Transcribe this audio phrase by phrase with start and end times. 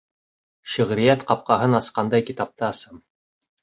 [0.75, 3.09] Шиғриәт ҡапҡаһын асҡандай китапты асам.